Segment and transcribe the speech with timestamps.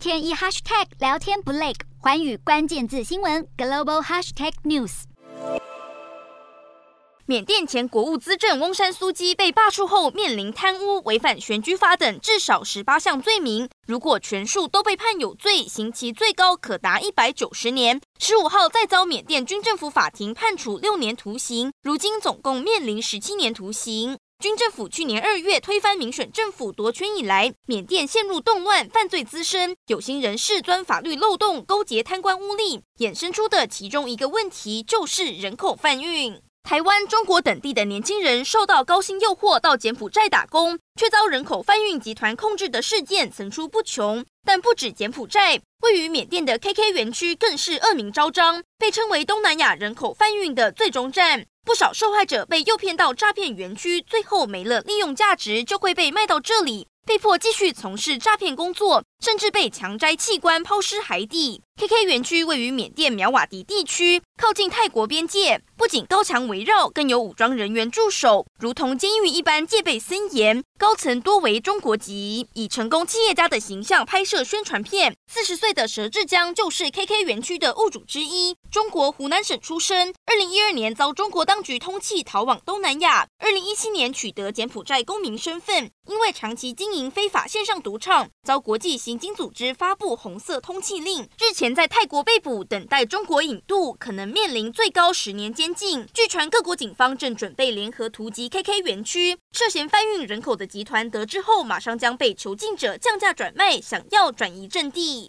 [0.00, 5.02] 天一 hashtag 聊天不累，环宇关键字新闻 global hashtag news。
[7.26, 13.68] 缅甸前国务资政翁山苏姬被罢黜后，面临贪污、违反选举法等至少十八项罪名。
[13.86, 18.00] 如果全数都被判有罪，刑期最高可达一百九十年。
[18.18, 24.16] 十五号再遭缅甸军政府法庭判处六年徒刑，如今总共面临十七年徒刑。
[24.40, 36.40] 军政府去年二月推翻民选政府夺权以来，缅甸陷入动乱，犯罪滋生，有心人士钻法律漏洞，勾结贪官污吏，衍生出的其中一个问题就是人口贩运。
[36.62, 44.24] 台湾、中国等地的年轻人受到高薪诱惑到柬埔寨打工，却遭人口贩运集团控制的事件层出不穷。
[44.44, 51.46] 但不止柬埔寨，位于缅甸的 KK 园区更是恶名昭彰，被称为东南亚人口贩运的最终站。
[51.62, 61.62] 不少受害者被诱骗到诈骗园区，最后没了利用价值，就会被卖到这里，被迫继续从事诈骗工作，甚至被强摘器官抛尸海底。
[61.76, 70.62] KK 园区位于缅甸苗瓦迪地区，靠近泰国边界，不仅高墙围绕，更有武装人员驻守，如同监狱一般，戒备森严。
[70.78, 75.14] 高层多为中国籍，以成功企业家的形象拍摄宣传片。
[75.30, 80.12] 四十岁的佘志江就是 KK 园区的物主之一，中国湖南省出生。
[80.26, 83.26] 二零一二年遭中国当局通缉，逃往东南亚。
[83.38, 91.28] 二零一七年取得柬埔寨公民身份，因为长期经营非法线上赌场，遭国际刑刑警组织发布红色通缉令。
[91.36, 96.06] 日前在泰国被捕，等待中国引渡，可能面临最高十年监禁。
[96.14, 105.28] 据传各国警方正准备联合突击 KK 园区，涉嫌贩运人口的集团得知后，马上将被囚禁者降价转卖，想要转移阵地。